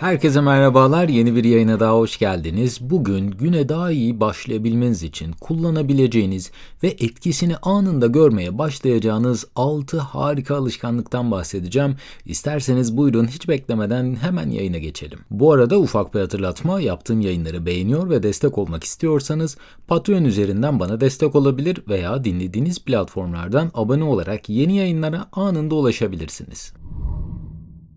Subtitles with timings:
[0.00, 1.08] Herkese merhabalar.
[1.08, 2.78] Yeni bir yayına daha hoş geldiniz.
[2.80, 6.50] Bugün güne daha iyi başlayabilmeniz için kullanabileceğiniz
[6.82, 11.96] ve etkisini anında görmeye başlayacağınız 6 harika alışkanlıktan bahsedeceğim.
[12.26, 15.18] İsterseniz buyurun hiç beklemeden hemen yayına geçelim.
[15.30, 19.56] Bu arada ufak bir hatırlatma yaptığım yayınları beğeniyor ve destek olmak istiyorsanız
[19.88, 26.72] Patreon üzerinden bana destek olabilir veya dinlediğiniz platformlardan abone olarak yeni yayınlara anında ulaşabilirsiniz.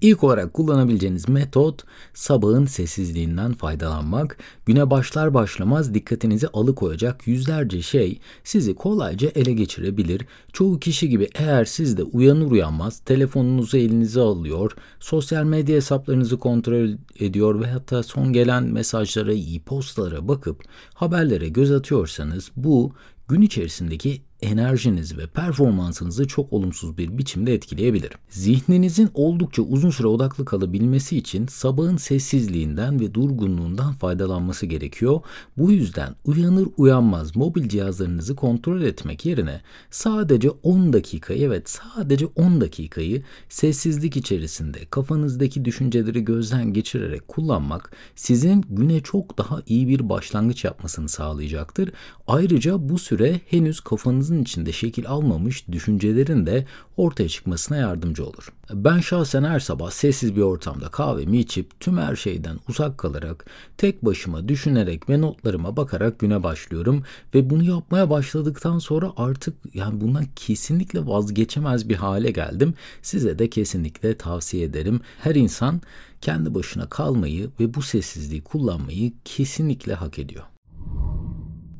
[0.00, 1.84] İlk olarak kullanabileceğiniz metot
[2.14, 4.38] sabahın sessizliğinden faydalanmak.
[4.66, 10.26] Güne başlar başlamaz dikkatinizi alıkoyacak yüzlerce şey sizi kolayca ele geçirebilir.
[10.52, 16.88] Çoğu kişi gibi eğer siz de uyanır uyanmaz telefonunuzu elinize alıyor, sosyal medya hesaplarınızı kontrol
[17.18, 20.62] ediyor ve hatta son gelen mesajlara, e-postalara bakıp
[20.94, 22.92] haberlere göz atıyorsanız bu
[23.28, 28.12] gün içerisindeki enerjinizi ve performansınızı çok olumsuz bir biçimde etkileyebilir.
[28.30, 35.20] Zihninizin oldukça uzun süre odaklı kalabilmesi için sabahın sessizliğinden ve durgunluğundan faydalanması gerekiyor.
[35.58, 42.60] Bu yüzden uyanır uyanmaz mobil cihazlarınızı kontrol etmek yerine sadece 10 dakikayı evet sadece 10
[42.60, 50.64] dakikayı sessizlik içerisinde kafanızdaki düşünceleri gözden geçirerek kullanmak sizin güne çok daha iyi bir başlangıç
[50.64, 51.92] yapmasını sağlayacaktır.
[52.26, 58.52] Ayrıca bu süre henüz kafanız kafanızın içinde şekil almamış düşüncelerin de ortaya çıkmasına yardımcı olur.
[58.72, 64.04] Ben şahsen her sabah sessiz bir ortamda kahvemi içip tüm her şeyden uzak kalarak tek
[64.04, 67.02] başıma düşünerek ve notlarıma bakarak güne başlıyorum
[67.34, 72.74] ve bunu yapmaya başladıktan sonra artık yani bundan kesinlikle vazgeçemez bir hale geldim.
[73.02, 75.00] Size de kesinlikle tavsiye ederim.
[75.22, 75.80] Her insan
[76.20, 80.44] kendi başına kalmayı ve bu sessizliği kullanmayı kesinlikle hak ediyor.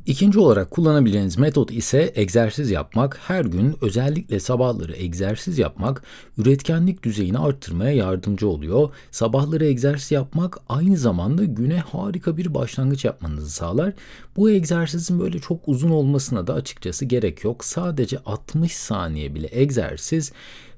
[0.06, 3.18] İkinci olarak kullanabileceğiniz metot ise egzersiz yapmak.
[3.28, 6.02] Her gün özellikle sabahları egzersiz yapmak
[6.38, 8.90] üretkenlik düzeyini arttırmaya yardımcı oluyor.
[9.10, 13.92] Sabahları egzersiz yapmak aynı zamanda güne harika bir başlangıç yapmanızı sağlar.
[14.36, 17.64] Bu egzersizin böyle çok uzun olmasına da açıkçası gerek yok.
[17.64, 20.32] Sadece 60 saniye bile egzersiz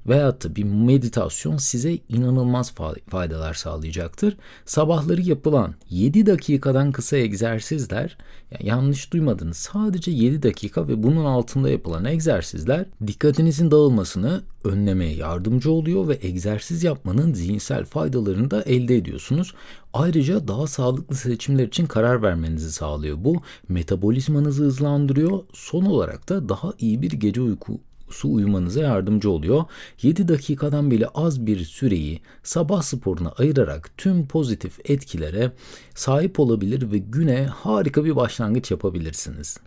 [0.07, 2.73] veyahut da bir meditasyon size inanılmaz
[3.09, 4.37] faydalar sağlayacaktır.
[4.65, 8.17] Sabahları yapılan 7 dakikadan kısa egzersizler,
[8.51, 15.71] yani yanlış duymadınız sadece 7 dakika ve bunun altında yapılan egzersizler dikkatinizin dağılmasını önlemeye yardımcı
[15.71, 19.53] oluyor ve egzersiz yapmanın zihinsel faydalarını da elde ediyorsunuz.
[19.93, 23.17] Ayrıca daha sağlıklı seçimler için karar vermenizi sağlıyor.
[23.19, 23.35] Bu
[23.69, 25.39] metabolizmanızı hızlandırıyor.
[25.53, 27.79] Son olarak da daha iyi bir gece uyku
[28.13, 29.63] su uyumanıza yardımcı oluyor.
[30.01, 35.51] 7 dakikadan bile az bir süreyi sabah sporuna ayırarak tüm pozitif etkilere
[35.95, 39.57] sahip olabilir ve güne harika bir başlangıç yapabilirsiniz.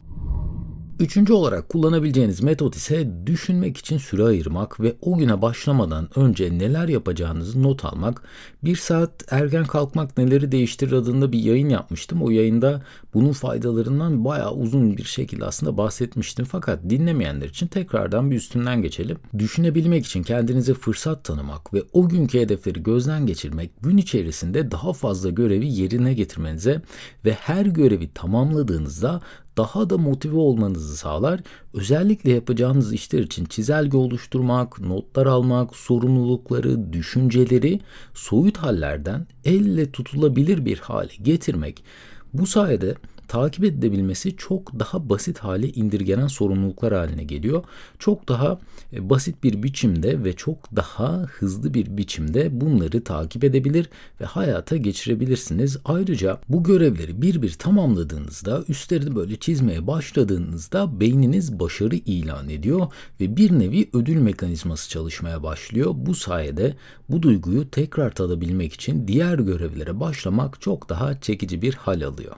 [1.01, 6.89] Üçüncü olarak kullanabileceğiniz metot ise düşünmek için süre ayırmak ve o güne başlamadan önce neler
[6.89, 8.23] yapacağınızı not almak.
[8.65, 12.23] Bir saat erken kalkmak neleri değiştirir adında bir yayın yapmıştım.
[12.23, 12.83] O yayında
[13.15, 16.45] bunun faydalarından bayağı uzun bir şekilde aslında bahsetmiştim.
[16.45, 19.19] Fakat dinlemeyenler için tekrardan bir üstünden geçelim.
[19.39, 25.31] Düşünebilmek için kendinize fırsat tanımak ve o günkü hedefleri gözden geçirmek gün içerisinde daha fazla
[25.31, 26.83] görevi yerine getirmenize
[27.25, 29.23] ve her görevi tamamladığınızda
[29.57, 31.41] daha da motive olmanızı sağlar.
[31.75, 37.81] Özellikle yapacağınız işler için çizelge oluşturmak, notlar almak, sorumlulukları, düşünceleri
[38.15, 41.85] soyut hallerden elle tutulabilir bir hale getirmek
[42.33, 42.95] bu sayede
[43.29, 47.65] takip edilebilmesi çok daha basit hale indirgenen sorumluluklar haline geliyor.
[47.99, 48.59] Çok daha
[48.93, 53.89] e, basit bir biçimde ve çok daha hızlı bir biçimde bunları takip edebilir
[54.21, 55.79] ve hayata geçirebilirsiniz.
[55.85, 62.87] Ayrıca bu görevleri bir bir tamamladığınızda üstlerini böyle çizmeye başladığınızda beyniniz başarı ilan ediyor
[63.21, 65.93] ve bir nevi ödül mekanizması çalışmaya başlıyor.
[65.97, 66.77] Bu sayede
[67.09, 72.37] bu duyguyu tekrar tadabilmek için diğer görevlere başlamak çok daha çekici bir hal alıyor.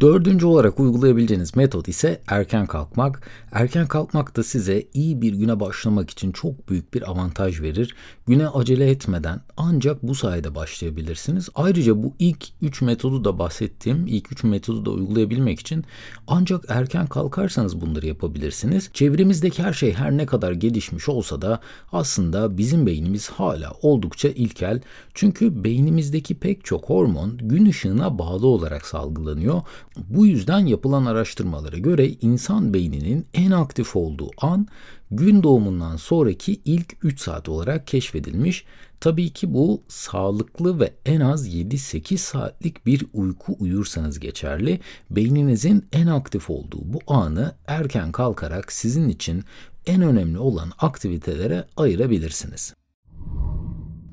[0.00, 3.28] Dördüncü olarak uygulayabileceğiniz metot ise erken kalkmak.
[3.52, 7.94] Erken kalkmak da size iyi bir güne başlamak için çok büyük bir avantaj verir.
[8.26, 11.48] Güne acele etmeden ancak bu sayede başlayabilirsiniz.
[11.54, 15.84] Ayrıca bu ilk üç metodu da bahsettiğim ilk üç metodu da uygulayabilmek için
[16.26, 18.90] ancak erken kalkarsanız bunları yapabilirsiniz.
[18.92, 21.60] Çevremizdeki her şey her ne kadar gelişmiş olsa da
[21.92, 24.80] aslında bizim beynimiz hala oldukça ilkel.
[25.14, 29.62] Çünkü beynimizdeki pek çok hormon gün ışığına bağlı olarak salgılanıyor.
[29.96, 34.66] Bu yüzden yapılan araştırmalara göre insan beyninin en aktif olduğu an
[35.10, 38.64] gün doğumundan sonraki ilk 3 saat olarak keşfedilmiş.
[39.00, 44.80] Tabii ki bu sağlıklı ve en az 7-8 saatlik bir uyku uyursanız geçerli.
[45.10, 49.44] Beyninizin en aktif olduğu bu anı erken kalkarak sizin için
[49.86, 52.74] en önemli olan aktivitelere ayırabilirsiniz.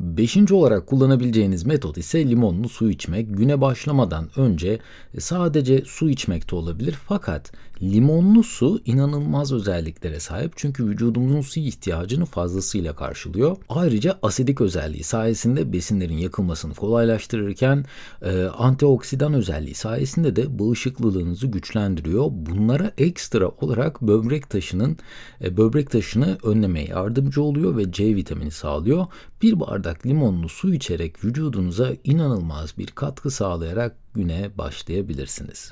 [0.06, 3.38] Beşinci olarak kullanabileceğiniz metot ise limonlu su içmek.
[3.38, 4.80] Güne başlamadan önce
[5.13, 6.96] e, sadece su içmek de olabilir.
[7.07, 10.54] Fakat limonlu su inanılmaz özelliklere sahip.
[10.56, 13.57] Çünkü vücudumuzun su ihtiyacını fazlasıyla karşılıyor.
[13.69, 17.86] Ayrıca asidik özelliği sayesinde besinlerin yakılmasını kolaylaştırırken
[18.22, 22.25] e, antioksidan özelliği sayesinde de bağışıklılığınızı güçlendiriyor.
[22.31, 24.98] Bunlara ekstra olarak böbrek taşının
[25.44, 29.06] e, böbrek taşını önlemeye yardımcı oluyor ve C vitamini sağlıyor.
[29.46, 35.72] Bir bardak limonlu su içerek vücudunuza inanılmaz bir katkı sağlayarak güne başlayabilirsiniz.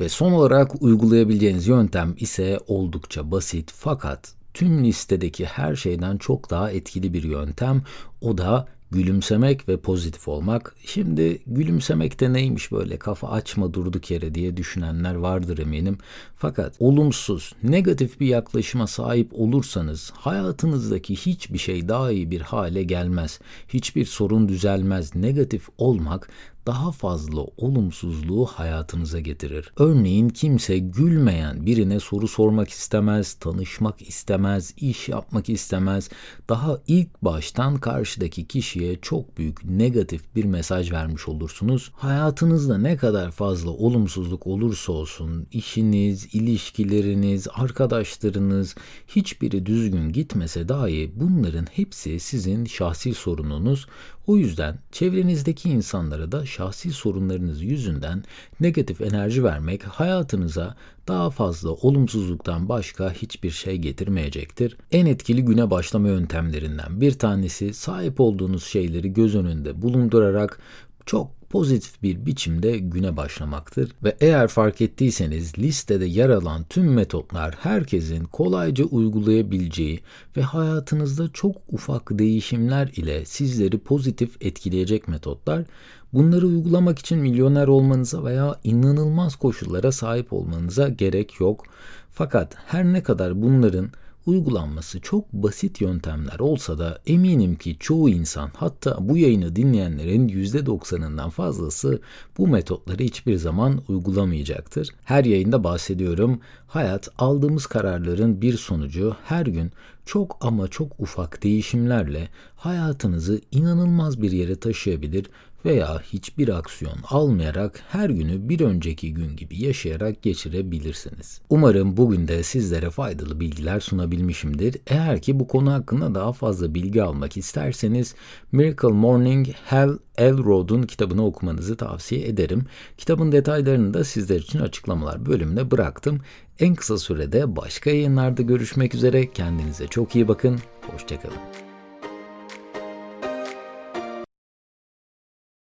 [0.00, 6.70] Ve son olarak uygulayabileceğiniz yöntem ise oldukça basit fakat tüm listedeki her şeyden çok daha
[6.70, 7.82] etkili bir yöntem.
[8.20, 10.74] O da gülümsemek ve pozitif olmak.
[10.84, 15.98] Şimdi gülümsemek de neymiş böyle kafa açma durduk yere diye düşünenler vardır eminim.
[16.36, 23.40] Fakat olumsuz, negatif bir yaklaşıma sahip olursanız hayatınızdaki hiçbir şey daha iyi bir hale gelmez.
[23.68, 25.14] Hiçbir sorun düzelmez.
[25.14, 26.28] Negatif olmak
[26.66, 29.72] daha fazla olumsuzluğu hayatınıza getirir.
[29.76, 36.08] Örneğin kimse gülmeyen birine soru sormak istemez, tanışmak istemez, iş yapmak istemez.
[36.48, 41.92] Daha ilk baştan karşıdaki kişiye çok büyük negatif bir mesaj vermiş olursunuz.
[41.94, 48.74] Hayatınızda ne kadar fazla olumsuzluk olursa olsun, işiniz, ilişkileriniz, arkadaşlarınız
[49.08, 53.86] hiçbiri düzgün gitmese dahi bunların hepsi sizin şahsi sorununuz.
[54.26, 58.24] O yüzden çevrenizdeki insanlara da şahsi sorunlarınız yüzünden
[58.60, 60.76] negatif enerji vermek hayatınıza
[61.08, 64.76] daha fazla olumsuzluktan başka hiçbir şey getirmeyecektir.
[64.92, 70.60] En etkili güne başlama yöntemlerinden bir tanesi sahip olduğunuz şeyleri göz önünde bulundurarak
[71.06, 77.54] çok pozitif bir biçimde güne başlamaktır ve eğer fark ettiyseniz listede yer alan tüm metotlar
[77.60, 80.00] herkesin kolayca uygulayabileceği
[80.36, 85.64] ve hayatınızda çok ufak değişimler ile sizleri pozitif etkileyecek metotlar.
[86.12, 91.64] Bunları uygulamak için milyoner olmanıza veya inanılmaz koşullara sahip olmanıza gerek yok.
[92.10, 93.90] Fakat her ne kadar bunların
[94.26, 101.30] uygulanması çok basit yöntemler olsa da eminim ki çoğu insan hatta bu yayını dinleyenlerin %90'ından
[101.30, 102.00] fazlası
[102.38, 104.88] bu metotları hiçbir zaman uygulamayacaktır.
[105.04, 106.40] Her yayında bahsediyorum.
[106.66, 109.72] Hayat aldığımız kararların bir sonucu her gün
[110.06, 115.26] çok ama çok ufak değişimlerle hayatınızı inanılmaz bir yere taşıyabilir
[115.64, 121.40] veya hiçbir aksiyon almayarak her günü bir önceki gün gibi yaşayarak geçirebilirsiniz.
[121.50, 124.76] Umarım bugün de sizlere faydalı bilgiler sunabilmişimdir.
[124.86, 128.14] Eğer ki bu konu hakkında daha fazla bilgi almak isterseniz
[128.52, 132.64] Miracle Morning Hell Elrod'un kitabını okumanızı tavsiye ederim.
[132.98, 136.20] Kitabın detaylarını da sizler için açıklamalar bölümüne bıraktım.
[136.58, 139.30] En kısa sürede başka yayınlarda görüşmek üzere.
[139.30, 140.58] Kendinize çok iyi bakın.
[140.92, 141.69] Hoşçakalın.